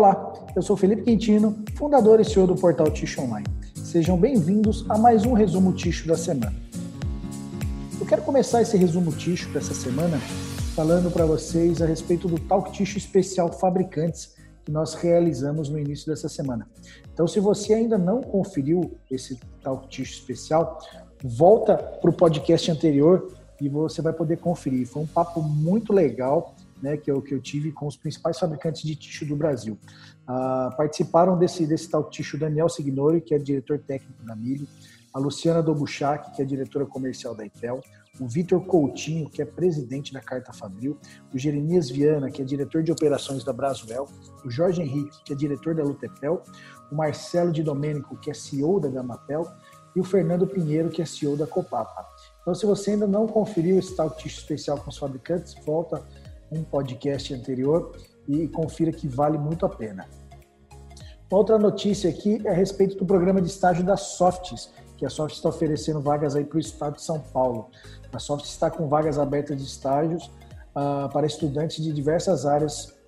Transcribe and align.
Olá, 0.00 0.32
eu 0.56 0.62
sou 0.62 0.78
Felipe 0.78 1.02
Quintino, 1.02 1.62
fundador 1.76 2.20
e 2.20 2.24
CEO 2.24 2.46
do 2.46 2.56
portal 2.56 2.90
Ticho 2.90 3.20
Online. 3.20 3.46
Sejam 3.74 4.16
bem-vindos 4.16 4.86
a 4.88 4.96
mais 4.96 5.26
um 5.26 5.34
resumo 5.34 5.74
Ticho 5.74 6.08
da 6.08 6.16
semana. 6.16 6.54
Eu 8.00 8.06
quero 8.06 8.22
começar 8.22 8.62
esse 8.62 8.78
resumo 8.78 9.12
Ticho 9.12 9.50
dessa 9.50 9.74
semana 9.74 10.16
falando 10.74 11.10
para 11.10 11.26
vocês 11.26 11.82
a 11.82 11.86
respeito 11.86 12.28
do 12.28 12.38
Talk 12.38 12.72
Ticho 12.72 12.96
Especial 12.96 13.52
Fabricantes 13.52 14.36
que 14.64 14.72
nós 14.72 14.94
realizamos 14.94 15.68
no 15.68 15.78
início 15.78 16.06
dessa 16.06 16.30
semana. 16.30 16.66
Então, 17.12 17.28
se 17.28 17.38
você 17.38 17.74
ainda 17.74 17.98
não 17.98 18.22
conferiu 18.22 18.96
esse 19.10 19.38
Talk 19.62 19.86
Ticho 19.88 20.14
Especial, 20.14 20.78
volta 21.22 21.76
para 21.76 22.08
o 22.08 22.14
podcast 22.14 22.70
anterior 22.70 23.34
e 23.60 23.68
você 23.68 24.00
vai 24.00 24.14
poder 24.14 24.38
conferir. 24.38 24.86
Foi 24.86 25.02
um 25.02 25.06
papo 25.06 25.42
muito 25.42 25.92
legal 25.92 26.54
né, 26.82 26.96
que, 26.96 27.10
eu, 27.10 27.20
que 27.20 27.34
eu 27.34 27.40
tive 27.40 27.72
com 27.72 27.86
os 27.86 27.96
principais 27.96 28.38
fabricantes 28.38 28.82
de 28.82 28.94
tixo 28.94 29.24
do 29.26 29.36
Brasil. 29.36 29.78
Uh, 30.22 30.76
participaram 30.76 31.38
desse, 31.38 31.66
desse 31.66 31.88
tal 31.88 32.08
tixo 32.08 32.38
Daniel 32.38 32.68
Signori, 32.68 33.20
que 33.20 33.34
é 33.34 33.38
diretor 33.38 33.78
técnico 33.78 34.22
da 34.24 34.36
Mili, 34.36 34.68
a 35.12 35.18
Luciana 35.18 35.62
Dobuchak, 35.62 36.34
que 36.34 36.42
é 36.42 36.44
diretora 36.44 36.86
comercial 36.86 37.34
da 37.34 37.44
Intel, 37.44 37.80
o 38.20 38.28
Vitor 38.28 38.60
Coutinho, 38.64 39.28
que 39.28 39.40
é 39.40 39.44
presidente 39.44 40.12
da 40.12 40.20
Carta 40.20 40.52
Fabril, 40.52 40.98
o 41.32 41.38
Jeremias 41.38 41.90
Viana, 41.90 42.30
que 42.30 42.42
é 42.42 42.44
diretor 42.44 42.82
de 42.82 42.92
operações 42.92 43.42
da 43.42 43.52
Braswell, 43.52 44.06
o 44.44 44.50
Jorge 44.50 44.82
Henrique, 44.82 45.22
que 45.24 45.32
é 45.32 45.36
diretor 45.36 45.74
da 45.74 45.82
Lutepel, 45.82 46.42
o 46.90 46.94
Marcelo 46.94 47.52
de 47.52 47.62
Domênico, 47.62 48.16
que 48.16 48.30
é 48.30 48.34
CEO 48.34 48.78
da 48.78 48.88
Gamapel, 48.88 49.46
e 49.94 50.00
o 50.00 50.04
Fernando 50.04 50.46
Pinheiro, 50.46 50.88
que 50.88 51.02
é 51.02 51.06
CEO 51.06 51.36
da 51.36 51.46
Copapa. 51.46 52.06
Então, 52.42 52.54
se 52.54 52.66
você 52.66 52.92
ainda 52.92 53.06
não 53.06 53.26
conferiu 53.26 53.78
esse 53.78 53.94
tal 53.94 54.14
especial 54.24 54.78
com 54.78 54.90
os 54.90 54.98
fabricantes, 54.98 55.54
volta 55.64 56.02
um 56.50 56.62
podcast 56.62 57.32
anterior 57.34 57.96
e 58.28 58.48
confira 58.48 58.92
que 58.92 59.08
vale 59.08 59.38
muito 59.38 59.64
a 59.66 59.68
pena. 59.68 60.06
Outra 61.30 61.58
notícia 61.58 62.10
aqui 62.10 62.40
é 62.44 62.50
a 62.50 62.54
respeito 62.54 62.96
do 62.96 63.06
programa 63.06 63.40
de 63.40 63.48
estágio 63.48 63.84
da 63.84 63.96
Softs, 63.96 64.72
que 64.96 65.06
a 65.06 65.08
Softs 65.10 65.38
está 65.38 65.48
oferecendo 65.48 66.00
vagas 66.00 66.34
aí 66.34 66.44
para 66.44 66.56
o 66.56 66.60
estado 66.60 66.96
de 66.96 67.02
São 67.02 67.20
Paulo. 67.20 67.70
A 68.12 68.18
Softs 68.18 68.50
está 68.50 68.70
com 68.70 68.88
vagas 68.88 69.18
abertas 69.18 69.56
de 69.56 69.64
estágios 69.64 70.26
uh, 70.74 71.08
para 71.12 71.26
estudantes 71.26 71.84
de 71.84 71.92
diversas 71.92 72.44
áreas 72.44 72.98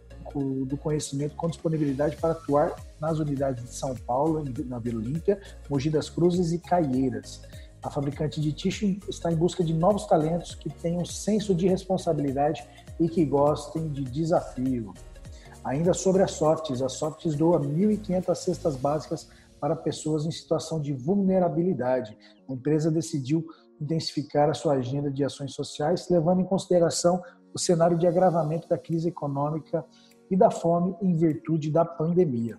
do 0.67 0.77
conhecimento 0.79 1.35
com 1.37 1.49
disponibilidade 1.49 2.17
para 2.17 2.33
atuar 2.33 2.75
nas 3.01 3.19
unidades 3.19 3.65
de 3.65 3.75
São 3.75 3.95
Paulo, 3.95 4.43
na 4.65 4.79
Vila 4.79 4.99
Olímpia, 4.99 5.39
Mogi 5.69 5.91
das 5.91 6.09
Cruzes 6.09 6.53
e 6.53 6.59
Caieiras. 6.59 7.43
A 7.83 7.91
fabricante 7.91 8.41
de 8.41 8.53
tixo 8.53 8.87
está 9.09 9.31
em 9.33 9.35
busca 9.35 9.65
de 9.65 9.75
novos 9.75 10.07
talentos 10.07 10.55
que 10.55 10.71
tenham 10.71 11.05
senso 11.05 11.55
de 11.55 11.67
responsabilidade 11.67 12.65
e 12.99 13.09
que 13.09 13.25
gostem 13.25 13.89
de 13.89 14.05
desafio. 14.05 14.93
Ainda 15.65 15.95
sobre 15.95 16.23
a 16.23 16.27
Softs, 16.27 16.83
a 16.83 16.89
Softs 16.89 17.37
doa 17.37 17.61
1.500 17.61 18.35
cestas 18.35 18.77
básicas 18.77 19.29
para 19.61 19.77
pessoas 19.77 20.27
em 20.27 20.31
situação 20.31 20.81
de 20.81 20.93
vulnerabilidade. 20.93 22.19
A 22.49 22.53
empresa 22.53 22.91
decidiu 22.91 23.47
intensificar 23.81 24.51
a 24.51 24.55
sua 24.55 24.75
agenda 24.75 25.11
de 25.11 25.25
ações 25.25 25.55
sociais, 25.55 26.09
levando 26.09 26.41
em 26.41 26.45
consideração 26.45 27.23
o 27.55 27.59
cenário 27.59 27.97
de 27.97 28.07
agravamento 28.07 28.69
da 28.69 28.79
crise 28.79 29.09
econômica 29.09 29.85
e 30.31 30.37
da 30.37 30.51
fome 30.51 30.97
em 31.01 31.15
virtude 31.15 31.71
da 31.71 31.85
pandemia. 31.85 32.59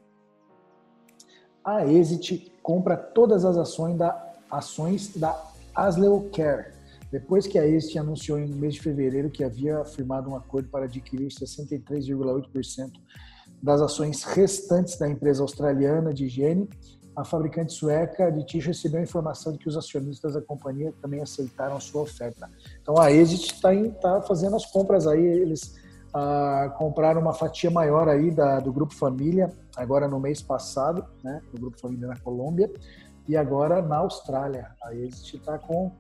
A 1.63 1.85
Exit 1.85 2.53
compra 2.61 2.95
todas 2.95 3.43
as 3.43 3.57
ações 3.57 3.97
da, 3.97 4.35
ações 4.51 5.15
da 5.15 5.41
Asleo 5.73 6.29
Care, 6.33 6.73
depois 7.13 7.45
que 7.45 7.59
a 7.59 7.67
Este 7.67 7.99
anunciou 7.99 8.39
no 8.39 8.55
mês 8.55 8.73
de 8.73 8.81
fevereiro 8.81 9.29
que 9.29 9.43
havia 9.43 9.85
firmado 9.85 10.31
um 10.31 10.35
acordo 10.35 10.67
para 10.69 10.85
adquirir 10.85 11.27
63,8% 11.27 12.89
das 13.61 13.81
ações 13.81 14.23
restantes 14.23 14.97
da 14.97 15.07
empresa 15.07 15.43
australiana 15.43 16.11
de 16.11 16.25
higiene, 16.25 16.67
a 17.15 17.23
fabricante 17.23 17.71
sueca 17.71 18.31
de 18.31 18.43
tixo 18.43 18.69
recebeu 18.69 18.99
a 18.99 19.03
informação 19.03 19.53
de 19.53 19.59
que 19.59 19.69
os 19.69 19.77
acionistas 19.77 20.33
da 20.33 20.41
companhia 20.41 20.91
também 21.03 21.21
aceitaram 21.21 21.79
sua 21.79 22.01
oferta. 22.01 22.49
Então 22.81 22.99
a 22.99 23.11
Exit 23.11 23.53
está 23.53 23.69
tá 24.01 24.21
fazendo 24.23 24.55
as 24.55 24.65
compras 24.65 25.05
aí, 25.05 25.23
eles 25.23 25.75
ah, 26.15 26.73
compraram 26.79 27.21
uma 27.21 27.33
fatia 27.35 27.69
maior 27.69 28.09
aí 28.09 28.31
da, 28.31 28.59
do 28.59 28.73
Grupo 28.73 28.95
Família, 28.95 29.53
agora 29.77 30.07
no 30.07 30.19
mês 30.19 30.41
passado, 30.41 31.05
né, 31.23 31.43
do 31.53 31.61
Grupo 31.61 31.79
Família 31.79 32.07
na 32.07 32.17
Colômbia, 32.17 32.73
e 33.27 33.37
agora 33.37 33.83
na 33.83 33.97
Austrália. 33.97 34.71
A 34.83 34.95
Exit 34.95 35.37
está 35.37 35.59
com 35.59 35.91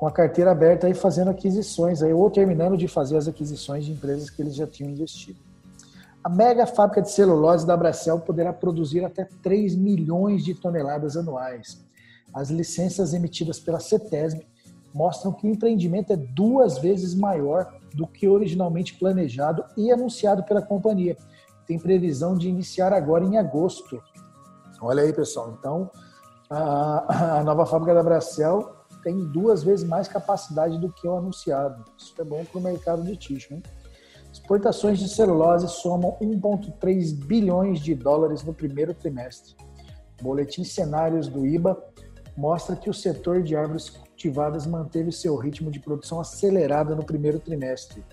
com 0.00 0.06
a 0.06 0.10
carteira 0.10 0.50
aberta 0.50 0.88
e 0.88 0.94
fazendo 0.94 1.28
aquisições 1.28 2.02
aí, 2.02 2.10
ou 2.10 2.30
terminando 2.30 2.74
de 2.74 2.88
fazer 2.88 3.18
as 3.18 3.28
aquisições 3.28 3.84
de 3.84 3.92
empresas 3.92 4.30
que 4.30 4.40
eles 4.40 4.54
já 4.54 4.66
tinham 4.66 4.90
investido. 4.90 5.38
A 6.24 6.28
mega 6.30 6.66
fábrica 6.66 7.02
de 7.02 7.10
celulose 7.10 7.66
da 7.66 7.76
Bracel 7.76 8.18
poderá 8.18 8.50
produzir 8.50 9.04
até 9.04 9.28
3 9.42 9.76
milhões 9.76 10.42
de 10.42 10.54
toneladas 10.54 11.18
anuais. 11.18 11.84
As 12.32 12.48
licenças 12.48 13.12
emitidas 13.12 13.60
pela 13.60 13.78
CETESB 13.78 14.46
mostram 14.94 15.34
que 15.34 15.46
o 15.46 15.50
empreendimento 15.50 16.14
é 16.14 16.16
duas 16.16 16.78
vezes 16.78 17.14
maior 17.14 17.70
do 17.92 18.06
que 18.06 18.26
originalmente 18.26 18.94
planejado 18.94 19.62
e 19.76 19.92
anunciado 19.92 20.42
pela 20.44 20.62
companhia. 20.62 21.14
Tem 21.66 21.78
previsão 21.78 22.38
de 22.38 22.48
iniciar 22.48 22.94
agora 22.94 23.22
em 23.22 23.36
agosto. 23.36 24.02
Olha 24.80 25.02
aí, 25.02 25.12
pessoal. 25.12 25.54
Então, 25.58 25.90
a, 26.48 27.42
nova 27.44 27.66
fábrica 27.66 27.92
da 27.92 28.02
Bracel 28.02 28.79
tem 29.02 29.26
duas 29.26 29.62
vezes 29.62 29.84
mais 29.84 30.08
capacidade 30.08 30.78
do 30.78 30.92
que 30.92 31.06
o 31.06 31.16
anunciado. 31.16 31.84
Isso 31.98 32.14
é 32.18 32.24
bom 32.24 32.44
para 32.44 32.58
o 32.58 32.62
mercado 32.62 33.02
de. 33.02 33.36
Hein? 33.52 33.62
Exportações 34.32 34.98
de 34.98 35.08
celulose 35.08 35.68
somam 35.68 36.16
1,3 36.20 37.14
bilhões 37.26 37.80
de 37.80 37.94
dólares 37.94 38.42
no 38.44 38.54
primeiro 38.54 38.94
trimestre. 38.94 39.54
O 40.20 40.24
boletim 40.24 40.62
Cenários 40.62 41.28
do 41.28 41.44
IBA 41.44 41.76
mostra 42.36 42.76
que 42.76 42.88
o 42.88 42.94
setor 42.94 43.42
de 43.42 43.56
árvores 43.56 43.90
cultivadas 43.90 44.66
manteve 44.66 45.10
seu 45.10 45.36
ritmo 45.36 45.70
de 45.70 45.80
produção 45.80 46.20
acelerado 46.20 46.94
no 46.94 47.04
primeiro 47.04 47.40
trimestre. 47.40 48.04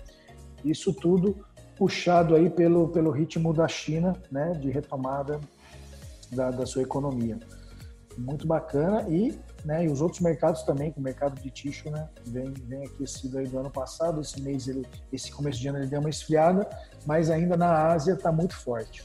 Isso 0.64 0.92
tudo 0.92 1.36
puxado 1.76 2.34
aí 2.34 2.50
pelo, 2.50 2.88
pelo 2.88 3.10
ritmo 3.10 3.54
da 3.54 3.68
China, 3.68 4.16
né, 4.30 4.52
de 4.52 4.68
retomada 4.68 5.40
da, 6.32 6.50
da 6.50 6.66
sua 6.66 6.82
economia. 6.82 7.38
Muito 8.18 8.46
bacana 8.46 9.08
e 9.08 9.38
né? 9.64 9.84
E 9.84 9.88
os 9.88 10.00
outros 10.00 10.20
mercados 10.20 10.62
também, 10.62 10.92
que 10.92 10.98
o 10.98 11.02
mercado 11.02 11.40
de 11.40 11.50
tixo, 11.50 11.90
né? 11.90 12.08
Vem, 12.26 12.52
vem 12.66 12.84
aquecido 12.84 13.38
aí 13.38 13.46
do 13.46 13.58
ano 13.58 13.70
passado. 13.70 14.20
Esse 14.20 14.40
mês, 14.40 14.68
ele, 14.68 14.86
esse 15.12 15.30
começo 15.32 15.58
de 15.58 15.68
ano, 15.68 15.78
ele 15.78 15.86
deu 15.86 16.00
uma 16.00 16.10
esfriada, 16.10 16.68
mas 17.06 17.30
ainda 17.30 17.56
na 17.56 17.88
Ásia 17.88 18.14
está 18.14 18.30
muito 18.30 18.56
forte. 18.56 19.04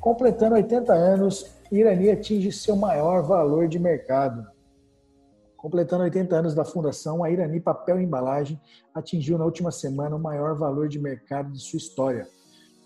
Completando 0.00 0.54
80 0.54 0.92
anos, 0.92 1.56
Irani 1.70 2.10
atinge 2.10 2.52
seu 2.52 2.76
maior 2.76 3.22
valor 3.22 3.68
de 3.68 3.78
mercado. 3.78 4.46
Completando 5.56 6.04
80 6.04 6.36
anos 6.36 6.54
da 6.54 6.64
fundação, 6.64 7.24
a 7.24 7.30
Irani 7.30 7.60
Papel 7.60 8.00
e 8.00 8.04
Embalagem 8.04 8.60
atingiu 8.94 9.38
na 9.38 9.44
última 9.44 9.70
semana 9.70 10.14
o 10.14 10.20
maior 10.20 10.54
valor 10.54 10.88
de 10.88 10.98
mercado 10.98 11.50
de 11.50 11.58
sua 11.58 11.78
história, 11.78 12.28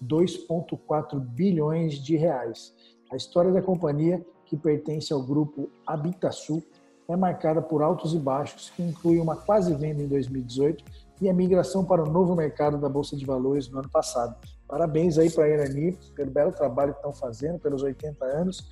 2,4 0.03 1.19
bilhões 1.19 1.94
de 1.94 2.16
reais. 2.16 2.75
A 3.10 3.16
história 3.16 3.50
da 3.50 3.60
companhia, 3.60 4.25
que 4.47 4.56
pertence 4.56 5.12
ao 5.12 5.22
grupo 5.22 5.69
Habitasul, 5.87 6.62
é 7.09 7.16
marcada 7.16 7.60
por 7.60 7.82
altos 7.82 8.15
e 8.15 8.19
baixos, 8.19 8.71
que 8.71 8.82
inclui 8.82 9.19
uma 9.19 9.34
quase 9.34 9.75
venda 9.75 10.00
em 10.00 10.06
2018 10.06 10.84
e 11.20 11.28
a 11.28 11.34
migração 11.34 11.84
para 11.84 12.03
o 12.03 12.09
novo 12.09 12.37
mercado 12.37 12.78
da 12.78 12.88
Bolsa 12.88 13.16
de 13.16 13.26
Valores 13.26 13.69
no 13.69 13.81
ano 13.81 13.88
passado. 13.91 14.37
Parabéns 14.66 15.19
aí 15.19 15.28
para 15.28 15.44
a 15.44 15.49
Irani 15.49 15.99
pelo 16.15 16.31
belo 16.31 16.53
trabalho 16.53 16.93
que 16.93 16.99
estão 16.99 17.12
fazendo, 17.12 17.59
pelos 17.59 17.82
80 17.82 18.25
anos. 18.25 18.65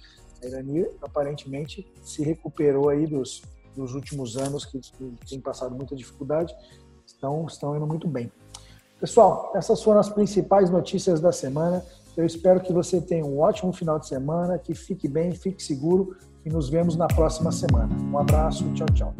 A 0.42 0.46
Irani 0.46 0.86
aparentemente 1.02 1.92
se 2.02 2.22
recuperou 2.22 2.88
aí 2.88 3.06
dos, 3.06 3.42
dos 3.74 3.92
últimos 3.94 4.36
anos 4.36 4.64
que, 4.64 4.78
que 4.78 5.16
tem 5.28 5.40
passado 5.40 5.74
muita 5.74 5.96
dificuldade, 5.96 6.54
estão, 7.04 7.44
estão 7.46 7.76
indo 7.76 7.86
muito 7.86 8.06
bem. 8.06 8.30
Pessoal, 9.00 9.52
essas 9.54 9.82
foram 9.82 10.00
as 10.00 10.08
principais 10.08 10.70
notícias 10.70 11.20
da 11.20 11.32
semana. 11.32 11.84
Eu 12.18 12.26
espero 12.26 12.60
que 12.60 12.72
você 12.72 13.00
tenha 13.00 13.24
um 13.24 13.38
ótimo 13.38 13.72
final 13.72 13.96
de 13.96 14.08
semana, 14.08 14.58
que 14.58 14.74
fique 14.74 15.06
bem, 15.06 15.30
fique 15.30 15.62
seguro 15.62 16.16
e 16.44 16.50
nos 16.50 16.68
vemos 16.68 16.96
na 16.96 17.06
próxima 17.06 17.52
semana. 17.52 17.94
Um 18.12 18.18
abraço, 18.18 18.68
tchau, 18.74 18.88
tchau. 18.92 19.14